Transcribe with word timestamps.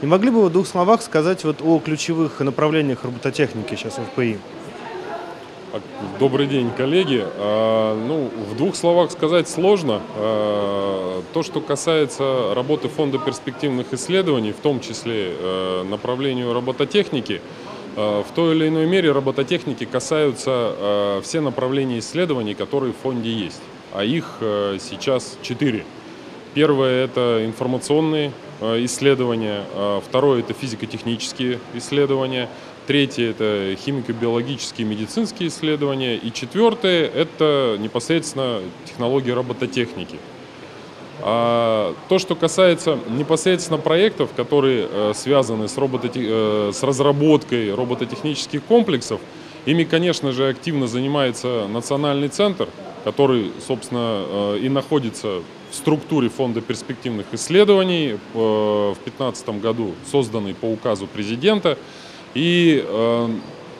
Не 0.00 0.06
могли 0.06 0.30
бы 0.30 0.42
вы 0.42 0.48
в 0.48 0.52
двух 0.52 0.68
словах 0.68 1.02
сказать 1.02 1.42
вот 1.42 1.60
о 1.60 1.80
ключевых 1.80 2.38
направлениях 2.38 3.02
робототехники 3.02 3.74
сейчас 3.74 3.98
в 3.98 4.04
ФПИ? 4.04 4.38
А, 5.72 5.80
добрый 6.20 6.46
день, 6.46 6.70
коллеги. 6.70 7.24
А, 7.24 7.96
ну, 8.06 8.30
в 8.48 8.56
двух 8.56 8.76
словах 8.76 9.10
сказать 9.10 9.48
сложно. 9.48 10.00
А, 10.14 11.20
то, 11.32 11.42
что 11.42 11.60
касается 11.60 12.54
работы 12.54 12.88
Фонда 12.88 13.18
перспективных 13.18 13.92
исследований, 13.92 14.52
в 14.52 14.60
том 14.60 14.78
числе 14.78 15.34
направлению 15.90 16.52
робототехники, 16.52 17.40
в 17.96 18.26
той 18.36 18.54
или 18.54 18.68
иной 18.68 18.86
мере 18.86 19.10
робототехники 19.10 19.84
касаются 19.84 21.20
все 21.24 21.40
направления 21.40 21.98
исследований, 21.98 22.54
которые 22.54 22.92
в 22.92 22.96
фонде 23.02 23.32
есть. 23.32 23.60
А 23.92 24.04
их 24.04 24.36
сейчас 24.40 25.36
четыре. 25.42 25.84
Первое– 26.54 27.04
это 27.06 27.42
информационные 27.44 28.30
исследования, 28.60 29.64
второе– 30.06 30.40
это 30.40 30.52
физико-технические 30.52 31.60
исследования– 31.74 32.48
Третье– 32.88 33.28
это 33.32 33.76
химико-биологические 33.84 34.86
медицинские 34.86 35.50
исследования. 35.50 36.16
И 36.16 36.32
четвертое– 36.32 37.06
это 37.14 37.76
непосредственно 37.78 38.62
технологии 38.86 39.30
робототехники. 39.30 40.16
А 41.20 41.94
то, 42.08 42.18
что 42.18 42.34
касается 42.34 42.98
непосредственно 43.10 43.78
проектов, 43.78 44.30
которые 44.34 44.88
э, 44.90 45.12
связаны 45.14 45.68
с, 45.68 45.76
робототе... 45.76 46.20
э, 46.24 46.70
с 46.72 46.82
разработкой 46.82 47.74
робототехнических 47.74 48.64
комплексов, 48.64 49.20
ими, 49.66 49.84
конечно 49.84 50.32
же, 50.32 50.48
активно 50.48 50.86
занимается 50.86 51.68
Национальный 51.68 52.28
центр, 52.28 52.70
который, 53.04 53.52
собственно, 53.66 54.24
э, 54.26 54.60
и 54.62 54.70
находится 54.70 55.42
в 55.70 55.74
структуре 55.74 56.28
Фонда 56.28 56.60
перспективных 56.60 57.26
исследований, 57.32 58.10
э, 58.12 58.16
в 58.34 58.96
2015 59.04 59.60
году 59.60 59.94
созданный 60.10 60.54
по 60.54 60.66
указу 60.66 61.06
президента. 61.06 61.78
И 62.34 62.84
э, 62.86 63.28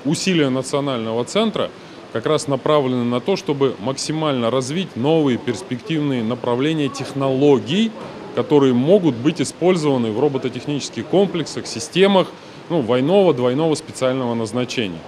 усилия 0.05 0.49
национального 0.49 1.25
центра 1.25 1.71
как 2.13 2.27
раз 2.27 2.49
направлены 2.49 3.05
на 3.05 3.21
то, 3.21 3.37
чтобы 3.37 3.75
максимально 3.81 4.51
развить 4.51 4.97
новые 4.97 5.39
перспективные 5.39 6.23
направления 6.23 6.89
технологий, 6.89 7.91
которые 8.35 8.73
могут 8.73 9.15
быть 9.15 9.41
использованы 9.41 10.11
в 10.11 10.21
робототехнических 10.21 11.07
комплексах, 11.07 11.67
системах 11.67 12.29
ну, 12.71 12.83
двойного, 12.83 13.35
двойного 13.35 13.75
специального 13.75 14.35
назначения. 14.35 15.01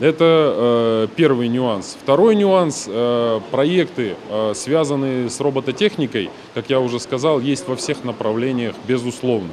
Это 0.00 0.54
э, 0.56 1.08
первый 1.14 1.48
нюанс. 1.48 1.96
Второй 2.02 2.34
нюанс. 2.34 2.86
Э, 2.88 3.40
проекты, 3.50 4.16
э, 4.30 4.52
связанные 4.54 5.28
с 5.28 5.38
робототехникой, 5.40 6.30
как 6.54 6.70
я 6.70 6.80
уже 6.80 6.98
сказал, 6.98 7.38
есть 7.38 7.68
во 7.68 7.76
всех 7.76 8.02
направлениях, 8.02 8.74
безусловно. 8.88 9.52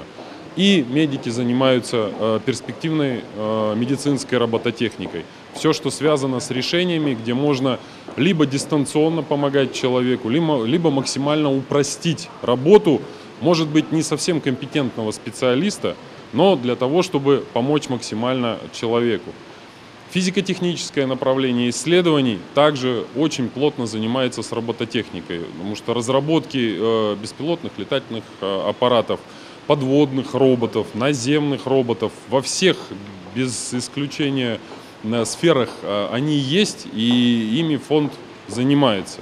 И 0.56 0.86
медики 0.90 1.28
занимаются 1.28 2.12
э, 2.18 2.40
перспективной 2.46 3.24
э, 3.36 3.76
медицинской 3.76 4.38
робототехникой. 4.38 5.26
Все, 5.54 5.74
что 5.74 5.92
связано 5.92 6.40
с 6.40 6.50
решениями, 6.50 7.14
где 7.14 7.34
можно 7.34 7.78
либо 8.16 8.46
дистанционно 8.46 9.24
помогать 9.24 9.74
человеку, 9.74 10.30
либо, 10.30 10.64
либо 10.64 10.90
максимально 10.92 11.54
упростить 11.54 12.30
работу, 12.42 13.02
может 13.42 13.68
быть, 13.68 13.92
не 13.92 14.02
совсем 14.02 14.40
компетентного 14.40 15.12
специалиста, 15.12 15.98
но 16.32 16.56
для 16.56 16.78
того, 16.78 17.04
чтобы 17.04 17.44
помочь 17.52 17.90
максимально 17.90 18.60
человеку. 18.72 19.32
Физико-техническое 20.12 21.06
направление 21.06 21.70
исследований 21.70 22.40
также 22.54 23.06
очень 23.16 23.50
плотно 23.50 23.86
занимается 23.86 24.42
с 24.42 24.52
робототехникой, 24.52 25.42
потому 25.42 25.76
что 25.76 25.94
разработки 25.94 26.76
э, 26.78 27.16
беспилотных 27.22 27.74
летательных 27.78 28.24
аппаратов– 28.42 29.20
подводных 29.68 30.34
роботов, 30.34 30.88
наземных 30.94 31.66
роботов. 31.66 32.12
Во 32.30 32.42
всех, 32.42 32.78
без 33.36 33.74
исключения 33.74 34.60
на 35.04 35.26
сферах, 35.26 35.70
они 36.12 36.38
есть, 36.38 36.88
и 36.94 37.60
ими 37.60 37.76
фонд 37.76 38.14
занимается. 38.48 39.20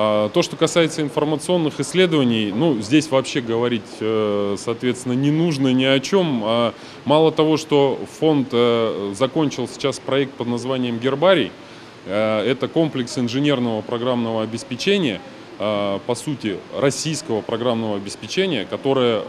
А, 0.00 0.28
то, 0.28 0.42
что 0.42 0.54
касается 0.54 1.02
информационных 1.02 1.80
исследований, 1.80 2.52
ну, 2.54 2.80
здесь 2.80 3.10
вообще 3.10 3.40
говорить, 3.40 3.82
э, 3.98 4.54
соответственно, 4.56 5.14
не 5.14 5.32
нужно 5.32 5.72
ни 5.72 5.82
о 5.82 5.98
чем. 5.98 6.42
А 6.44 6.72
мало 7.04 7.32
того, 7.32 7.56
что 7.56 7.98
фонд 8.20 8.50
э, 8.52 9.12
закончил 9.18 9.66
сейчас 9.66 9.98
проект 9.98 10.34
под 10.34 10.46
названием 10.46 11.00
«Гербарий», 11.00 11.50
э, 12.06 12.44
это 12.48 12.68
комплекс 12.68 13.18
инженерного 13.18 13.80
программного 13.82 14.42
обеспечения– 14.44 15.20
по 15.58 16.14
сути, 16.14 16.56
российского 16.72 17.40
программного 17.40 17.96
обеспечения, 17.96 18.64
которое 18.64 19.20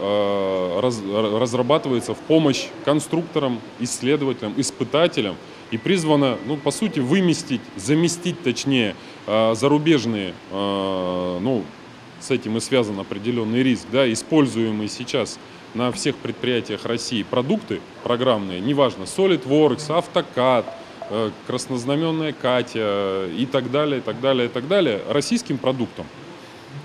разрабатывается 1.40 2.14
в 2.14 2.18
помощь 2.18 2.68
конструкторам, 2.84 3.58
исследователям, 3.80 4.54
испытателям 4.56 5.34
и 5.70 5.78
призвано, 5.78 6.38
ну, 6.46 6.56
по 6.56 6.70
сути, 6.70 7.00
выместить, 7.00 7.60
заместить, 7.76 8.42
точнее, 8.42 8.94
э, 9.26 9.54
зарубежные, 9.54 10.34
ну, 10.50 11.64
с 12.18 12.30
этим 12.30 12.56
и 12.56 12.60
связан 12.60 12.98
определенный 12.98 13.62
риск, 13.62 13.86
да, 13.90 14.10
используемые 14.12 14.88
сейчас 14.88 15.38
на 15.74 15.90
всех 15.92 16.16
предприятиях 16.16 16.84
России 16.84 17.22
продукты 17.22 17.80
программные, 18.02 18.60
неважно, 18.60 19.04
SolidWorks, 19.04 19.88
AutoCAD, 19.88 20.64
краснознаменная 21.46 22.32
Катя 22.32 23.26
и 23.36 23.46
так 23.46 23.70
далее, 23.70 23.98
и 23.98 24.02
так 24.02 24.20
далее, 24.20 24.46
и 24.46 24.48
так 24.48 24.68
далее, 24.68 25.00
российским 25.08 25.58
продуктом. 25.58 26.06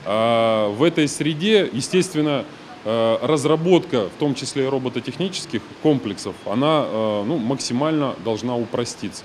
А 0.06 0.70
в 0.70 0.84
этой 0.84 1.08
среде, 1.08 1.70
естественно, 1.72 2.44
э, 2.44 2.65
разработка, 2.86 4.10
в 4.10 4.20
том 4.20 4.36
числе 4.36 4.66
и 4.66 4.68
робототехнических 4.68 5.62
комплексов, 5.82 6.36
она 6.46 6.86
э, 6.86 7.24
ну, 7.26 7.38
максимально 7.38 8.16
должна 8.24 8.56
упроститься. 8.56 9.24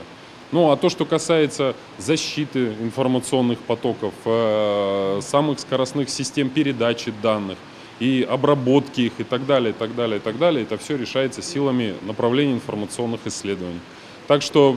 Ну 0.52 0.70
а 0.70 0.76
то, 0.76 0.88
что 0.88 1.04
касается 1.04 1.76
защиты 1.98 2.72
информационных 2.80 3.58
потоков, 3.58 4.14
э, 4.24 5.20
самых 5.22 5.60
скоростных 5.60 6.08
систем 6.08 6.48
передачи 6.48 7.12
данных 7.22 7.58
и 8.00 8.26
обработки 8.28 9.02
их 9.02 9.12
и 9.18 9.24
так 9.24 9.46
далее, 9.46 9.70
и 9.70 9.74
так 9.74 9.94
далее, 9.94 10.16
и 10.16 10.20
так 10.20 10.38
далее, 10.38 10.62
это 10.62 10.78
все 10.78 10.96
решается 10.96 11.42
силами 11.42 11.94
направления 12.02 12.54
информационных 12.54 13.20
исследований. 13.26 13.80
Так 14.26 14.42
что, 14.42 14.76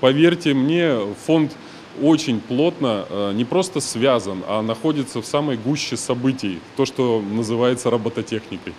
поверьте 0.00 0.54
мне, 0.54 0.98
фонд 1.24 1.52
очень 2.00 2.40
плотно 2.40 3.06
э, 3.08 3.32
не 3.34 3.44
просто 3.44 3.80
связан, 3.80 4.42
а 4.46 4.62
находится 4.62 5.20
в 5.20 5.26
самой 5.26 5.56
гуще 5.56 5.96
событий, 5.96 6.60
то, 6.76 6.86
что 6.86 7.20
называется 7.20 7.90
робототехникой. 7.90 8.72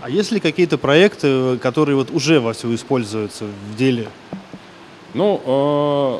А 0.00 0.10
есть 0.10 0.32
ли 0.32 0.40
какие-то 0.40 0.78
проекты, 0.78 1.58
которые 1.58 1.96
вот 1.96 2.10
уже 2.10 2.40
вовсю 2.40 2.74
используются 2.74 3.44
в 3.44 3.76
деле? 3.76 4.08
Ну, 5.14 5.40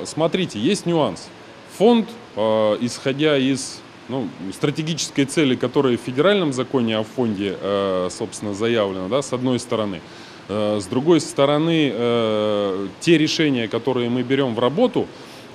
э, 0.02 0.06
смотрите, 0.06 0.58
есть 0.58 0.86
нюанс. 0.86 1.28
Фонд, 1.78 2.08
э, 2.36 2.76
исходя 2.80 3.36
из 3.36 3.80
ну, 4.08 4.28
стратегической 4.52 5.24
цели, 5.24 5.56
которая 5.56 5.96
в 5.96 6.00
федеральном 6.00 6.52
законе 6.52 6.98
о 6.98 7.04
фонде, 7.04 7.56
собственно, 8.10 8.52
заявлена, 8.52 9.08
да, 9.08 9.22
с 9.22 9.32
одной 9.32 9.58
стороны. 9.58 10.02
С 10.46 10.84
другой 10.84 11.22
стороны, 11.22 11.90
те 13.00 13.16
решения, 13.16 13.66
которые 13.66 14.10
мы 14.10 14.22
берем 14.22 14.54
в 14.54 14.58
работу, 14.58 15.08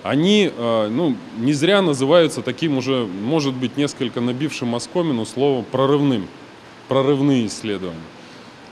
они 0.03 0.51
э, 0.55 0.87
ну, 0.89 1.15
не 1.37 1.53
зря 1.53 1.81
называются 1.81 2.41
таким 2.41 2.77
уже, 2.77 3.05
может 3.05 3.53
быть, 3.53 3.77
несколько 3.77 4.21
набившим 4.21 4.75
оскомину 4.75 5.25
словом 5.25 5.65
прорывным, 5.69 6.27
прорывные 6.87 7.47
исследования. 7.47 7.99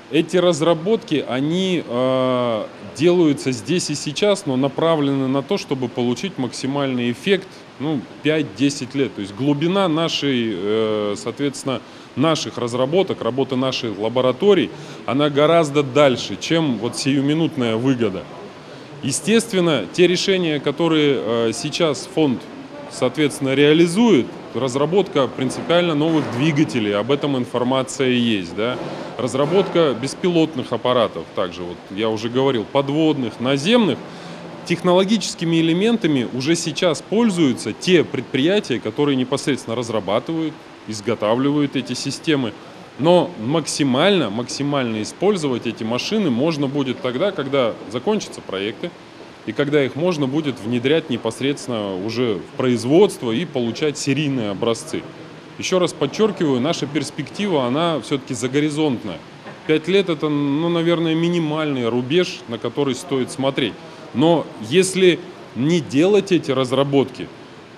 Эти 0.09 0.38
разработки, 0.38 1.25
они 1.27 1.83
э, 1.85 2.65
делаются 2.95 3.51
здесь 3.51 3.89
и 3.89 3.95
сейчас, 3.95 4.45
но 4.45 4.55
направлены 4.55 5.27
на 5.27 5.43
то, 5.43 5.57
чтобы 5.57 5.89
получить 5.89 6.38
максимальный 6.38 7.11
эффект 7.11 7.47
ну, 7.79 8.00
5-10 8.24 8.97
лет. 8.97 9.15
То 9.15 9.21
есть 9.21 9.35
глубина 9.35 9.89
нашей, 9.89 10.53
э, 10.56 11.15
соответственно, 11.18 11.81
наших 12.15 12.57
разработок, 12.57 13.21
работы 13.21 13.57
наших 13.57 14.00
лабораторий, 14.00 14.71
она 15.06 15.29
гораздо 15.29 15.83
дальше, 15.83 16.38
чем 16.39 16.77
вот 16.77 16.97
сиюминутная 16.97 17.75
выгода. 17.75 18.24
Естественно, 19.03 19.85
те 19.94 20.07
решения, 20.07 20.59
которые 20.59 21.19
э, 21.19 21.51
сейчас 21.53 22.09
фонд, 22.13 22.41
соответственно, 22.91 23.53
реализует, 23.53 24.25
разработка 24.55 25.27
принципиально 25.27 25.94
новых 25.94 26.23
двигателей, 26.31 26.95
об 26.95 27.11
этом 27.11 27.38
информация 27.38 28.09
есть, 28.09 28.55
да, 28.55 28.77
разработка 29.17 29.95
беспилотных 29.99 30.71
аппаратов, 30.73 31.25
также 31.35 31.63
вот 31.63 31.77
я 31.91 32.09
уже 32.09 32.29
говорил, 32.29 32.65
подводных, 32.65 33.39
наземных, 33.39 33.99
технологическими 34.65 35.61
элементами 35.61 36.27
уже 36.33 36.55
сейчас 36.55 37.01
пользуются 37.01 37.73
те 37.73 38.03
предприятия, 38.03 38.79
которые 38.79 39.15
непосредственно 39.15 39.75
разрабатывают, 39.75 40.53
изготавливают 40.88 41.75
эти 41.75 41.93
системы. 41.93 42.53
Но 42.99 43.29
максимально, 43.39 44.29
максимально 44.29 45.03
использовать 45.03 45.67
эти 45.67 45.83
машины 45.83 46.31
можно 46.31 46.67
будет 46.67 46.99
тогда, 47.01 47.31
когда 47.31 47.73
закончатся 47.91 48.41
проекты, 48.41 48.89
и 49.45 49.53
когда 49.53 49.83
их 49.83 49.95
можно 49.95 50.27
будет 50.27 50.59
внедрять 50.59 51.09
непосредственно 51.09 51.95
уже 51.95 52.35
в 52.35 52.57
производство 52.57 53.31
и 53.31 53.45
получать 53.45 53.97
серийные 53.97 54.49
образцы. 54.49 55.03
Еще 55.57 55.77
раз 55.77 55.94
подчеркиваю, 55.94 56.59
наша 56.59 56.85
перспектива, 56.85 57.65
она 57.65 57.99
все-таки 58.01 58.33
загоризонтная. 58.33 59.19
5 59.67 59.88
лет 59.88 60.09
это, 60.09 60.29
ну, 60.29 60.69
наверное, 60.69 61.15
минимальный 61.15 61.88
рубеж, 61.88 62.39
на 62.47 62.57
который 62.57 62.95
стоит 62.95 63.31
смотреть. 63.31 63.73
Но 64.13 64.45
если 64.61 65.19
не 65.55 65.81
делать 65.81 66.31
эти 66.31 66.51
разработки, 66.51 67.27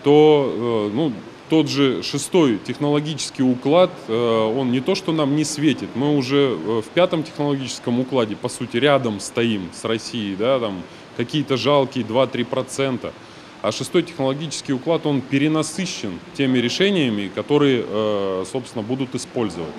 то 0.03 0.89
э, 0.91 0.95
ну, 0.95 1.13
тот 1.49 1.67
же 1.67 2.03
шестой 2.03 2.57
технологический 2.57 3.43
уклад, 3.43 3.91
э, 4.07 4.13
он 4.13 4.71
не 4.71 4.79
то, 4.79 4.95
что 4.95 5.11
нам 5.11 5.35
не 5.35 5.43
светит, 5.43 5.89
мы 5.95 6.15
уже 6.15 6.57
э, 6.57 6.81
в 6.81 6.89
пятом 6.93 7.23
технологическом 7.23 7.99
укладе, 7.99 8.35
по 8.35 8.49
сути, 8.49 8.77
рядом 8.77 9.19
стоим 9.19 9.69
с 9.73 9.83
Россией, 9.83 10.35
да, 10.35 10.59
там 10.59 10.81
какие-то 11.17 11.57
жалкие 11.57 12.05
2-3%. 12.05 13.11
А 13.61 13.71
шестой 13.73 14.03
технологический 14.03 14.71
уклад, 14.71 15.05
он 15.05 15.19
перенасыщен 15.19 16.19
теми 16.33 16.59
решениями, 16.59 17.29
которые, 17.33 17.83
собственно, 18.45 18.83
будут 18.83 19.15
использовать. 19.15 19.73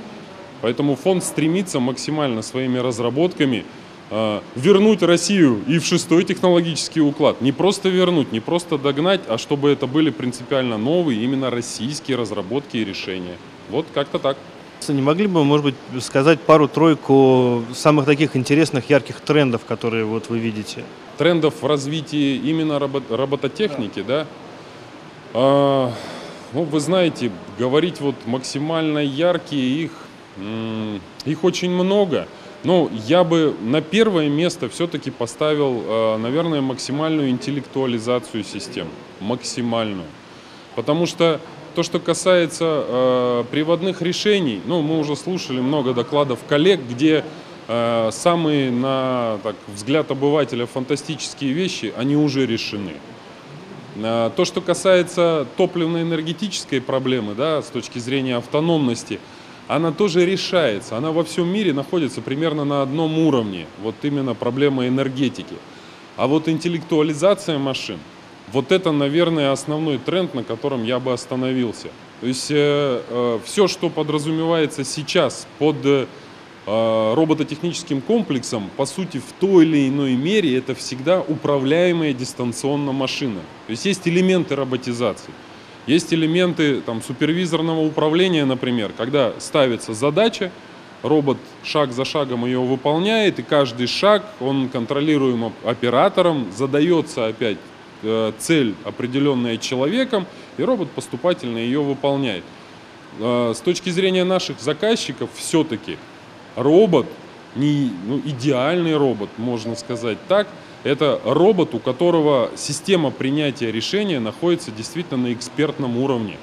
Поэтому 0.60 0.96
фонд 0.96 1.24
стремится 1.24 1.80
максимально 1.80 2.42
своими 2.42 2.78
разработками 2.78 3.58
э, 3.58 3.64
вернуть 4.10 5.02
Россию 5.02 5.62
и 5.68 5.78
в 5.78 5.84
шестой 5.84 6.24
технологический 6.24 7.00
уклад. 7.00 7.40
Не 7.40 7.52
просто 7.52 7.88
вернуть, 7.88 8.32
не 8.32 8.40
просто 8.40 8.76
догнать, 8.76 9.20
а 9.28 9.38
чтобы 9.38 9.70
это 9.70 9.86
были 9.86 10.10
принципиально 10.10 10.78
новые, 10.78 11.22
именно 11.22 11.50
российские 11.50 12.16
разработки 12.16 12.76
и 12.76 12.84
решения. 12.84 13.36
Вот 13.70 13.86
как-то 13.94 14.18
так. 14.18 14.36
Не 14.88 15.02
могли 15.02 15.26
бы, 15.26 15.44
может 15.44 15.64
быть, 15.64 15.74
сказать 16.02 16.40
пару-тройку 16.40 17.62
самых 17.74 18.06
таких 18.06 18.34
интересных, 18.34 18.90
ярких 18.90 19.20
трендов, 19.20 19.64
которые 19.64 20.04
вот 20.04 20.28
вы 20.28 20.38
видите? 20.38 20.84
Трендов 21.18 21.62
в 21.62 21.66
развитии 21.66 22.36
именно 22.36 22.78
робот 22.78 23.04
робототехники, 23.10 24.02
да? 24.02 24.20
да? 24.24 24.26
А, 25.34 25.92
ну, 26.52 26.64
вы 26.64 26.80
знаете, 26.80 27.30
говорить 27.58 28.00
вот 28.00 28.16
максимально 28.26 28.98
яркие 28.98 29.84
их 29.84 29.92
их 31.24 31.44
очень 31.44 31.70
много. 31.70 32.26
Но 32.62 32.90
я 33.06 33.24
бы 33.24 33.54
на 33.62 33.80
первое 33.80 34.28
место 34.28 34.68
все-таки 34.68 35.10
поставил, 35.10 35.82
э, 35.82 36.16
наверное, 36.18 36.60
максимальную 36.60 37.30
интеллектуализацию 37.30 38.44
систем. 38.44 38.88
Максимальную. 39.20 40.06
Потому 40.76 41.06
что 41.06 41.40
то, 41.74 41.82
что 41.82 42.00
касается 42.00 42.84
э, 42.86 43.44
приводных 43.50 44.02
решений, 44.02 44.60
ну, 44.66 44.82
мы 44.82 44.98
уже 44.98 45.16
слушали 45.16 45.60
много 45.60 45.94
докладов 45.94 46.40
коллег, 46.46 46.80
где 46.88 47.24
э, 47.66 48.10
самые, 48.12 48.70
на 48.70 49.38
так, 49.42 49.56
взгляд 49.74 50.10
обывателя, 50.10 50.66
фантастические 50.66 51.52
вещи, 51.52 51.94
они 51.96 52.16
уже 52.16 52.46
решены. 52.46 52.92
То, 53.96 54.44
что 54.44 54.60
касается 54.60 55.48
топливно-энергетической 55.56 56.80
проблемы, 56.80 57.34
да, 57.34 57.60
с 57.60 57.66
точки 57.66 57.98
зрения 57.98 58.36
автономности– 58.36 59.18
она 59.76 59.92
тоже 59.92 60.26
решается. 60.26 60.96
Она 60.96 61.12
во 61.12 61.22
всем 61.22 61.48
мире 61.48 61.72
находится 61.72 62.20
примерно 62.20 62.64
на 62.64 62.82
одном 62.82 63.18
уровне. 63.18 63.66
Вот 63.82 63.94
именно 64.02 64.34
проблема 64.34 64.88
энергетики. 64.88 65.54
А 66.16 66.26
вот 66.26 66.48
интеллектуализация 66.48 67.56
машин, 67.56 67.98
вот 68.52 68.72
это, 68.72 68.90
наверное, 68.90 69.52
основной 69.52 69.98
тренд, 69.98 70.34
на 70.34 70.42
котором 70.42 70.82
я 70.82 70.98
бы 70.98 71.12
остановился. 71.12 71.88
То 72.20 72.26
есть 72.26 72.50
э, 72.50 73.00
э, 73.08 73.38
все, 73.44 73.68
что 73.68 73.90
подразумевается 73.90 74.82
сейчас 74.82 75.46
под 75.60 75.76
э, 75.84 76.06
робототехническим 76.66 78.00
комплексом, 78.00 78.70
по 78.76 78.86
сути, 78.86 79.18
в 79.18 79.32
той 79.38 79.64
или 79.64 79.88
иной 79.88 80.14
мере, 80.14 80.56
это 80.58 80.74
всегда 80.74 81.20
управляемая 81.20 82.12
дистанционно 82.12 82.90
машина. 82.90 83.40
То 83.68 83.70
есть 83.70 83.86
есть 83.86 84.08
элементы 84.08 84.56
роботизации. 84.56 85.32
Есть 85.86 86.12
элементы 86.12 86.80
там, 86.80 87.02
супервизорного 87.02 87.80
управления, 87.80 88.44
например, 88.44 88.92
когда 88.96 89.32
ставится 89.38 89.94
задача, 89.94 90.50
робот 91.02 91.38
шаг 91.64 91.92
за 91.92 92.04
шагом 92.04 92.44
ее 92.44 92.60
выполняет, 92.60 93.38
и 93.38 93.42
каждый 93.42 93.86
шаг, 93.86 94.24
он 94.40 94.68
контролируем 94.68 95.52
оператором, 95.64 96.46
задается 96.56 97.26
опять 97.26 97.58
э, 98.02 98.32
цель, 98.38 98.74
определенная 98.84 99.56
человеком, 99.56 100.26
и 100.58 100.62
робот 100.62 100.90
поступательно 100.90 101.58
ее 101.58 101.82
выполняет. 101.82 102.44
Э, 103.18 103.52
с 103.56 103.60
точки 103.60 103.90
зрения 103.90 104.24
наших 104.24 104.60
заказчиков, 104.60 105.30
все-таки 105.34 105.96
робот, 106.56 107.06
не 107.56 107.90
ну, 108.06 108.20
идеальный 108.24 108.96
робот, 108.96 109.30
можно 109.36 109.76
сказать 109.76 110.18
так, 110.28 110.48
это 110.84 111.20
робот, 111.24 111.74
у 111.74 111.78
которого 111.78 112.50
система 112.56 113.10
принятия 113.10 113.70
решения 113.70 114.20
находится 114.20 114.70
действительно 114.70 115.24
на 115.28 115.32
экспертном 115.32 115.98
уровне. 115.98 116.38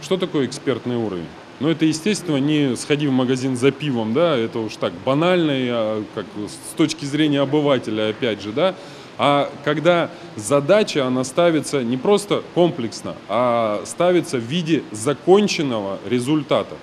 Что 0.00 0.16
такое 0.16 0.46
экспертный 0.46 0.96
уровень? 0.96 1.26
Ну, 1.60 1.68
это, 1.68 1.84
естественно, 1.84 2.38
не 2.38 2.74
сходи 2.76 3.06
в 3.06 3.12
магазин 3.12 3.56
за 3.56 3.70
пивом, 3.70 4.14
да, 4.14 4.36
это 4.36 4.58
уж 4.58 4.76
так 4.76 4.92
банально, 5.04 6.02
как 6.14 6.26
с 6.48 6.74
точки 6.74 7.04
зрения 7.04 7.40
обывателя, 7.40 8.08
опять 8.08 8.42
же, 8.42 8.50
да, 8.52 8.74
а 9.18 9.50
когда 9.62 10.10
задача, 10.34 11.06
она 11.06 11.22
ставится 11.22 11.84
не 11.84 11.96
просто 11.96 12.42
комплексно, 12.54 13.14
а 13.28 13.82
ставится 13.84 14.38
в 14.38 14.42
виде 14.42 14.82
законченного 14.90 15.98
результата. 16.08 16.74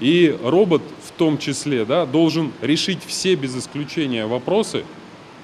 И 0.00 0.34
робот 0.42 0.82
том 1.16 1.38
числе 1.38 1.84
да, 1.84 2.06
должен 2.06 2.52
решить 2.62 3.00
все 3.06 3.34
без 3.34 3.56
исключения 3.56 4.26
вопросы, 4.26 4.84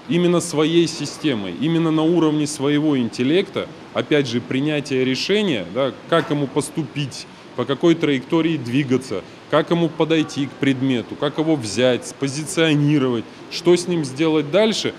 именно 0.08 0.40
своей 0.40 0.86
системой, 0.86 1.54
именно 1.60 1.90
на 1.90 2.02
уровне 2.02 2.46
своего 2.46 2.98
интеллекта, 2.98 3.68
опять 3.94 4.26
же, 4.26 4.40
принятие 4.40 5.04
решения, 5.04 5.66
да, 5.74 5.92
как 6.08 6.30
ему 6.30 6.46
поступить, 6.46 7.26
по 7.56 7.64
какой 7.64 7.94
траектории 7.94 8.56
двигаться, 8.56 9.22
как 9.50 9.70
ему 9.70 9.88
подойти 9.88 10.46
к 10.46 10.50
предмету, 10.52 11.14
как 11.14 11.38
его 11.38 11.56
взять, 11.56 12.06
спозиционировать, 12.06 13.24
что 13.50 13.76
с 13.76 13.86
ним 13.86 14.04
сделать 14.04 14.50
дальше. 14.50 14.94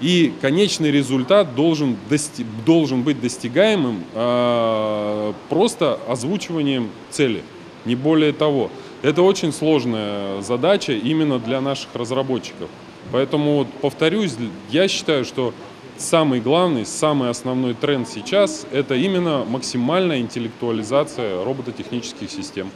И 0.00 0.32
конечный 0.40 0.90
результат 0.90 1.54
должен, 1.54 1.96
дости 2.10 2.44
должен 2.66 3.02
быть 3.02 3.20
достигаемым 3.20 4.04
э 4.12 5.32
просто 5.48 5.98
озвучиванием 6.08 6.90
цели, 7.10 7.42
не 7.84 7.94
более 7.94 8.32
того. 8.32 8.70
Это 9.04 9.20
очень 9.20 9.52
сложная 9.52 10.40
задача 10.40 10.92
именно 10.92 11.38
для 11.38 11.60
наших 11.60 11.94
разработчиков. 11.94 12.70
Поэтому, 13.12 13.66
повторюсь, 13.82 14.34
я 14.70 14.88
считаю, 14.88 15.26
что 15.26 15.52
самый 15.98 16.40
главный, 16.40 16.86
самый 16.86 17.28
основной 17.28 17.74
тренд 17.74 18.08
сейчас– 18.08 18.66
это 18.72 18.94
именно 18.94 19.44
максимальная 19.44 20.20
интеллектуализация 20.20 21.44
робототехнических 21.44 22.30
систем. 22.30 22.70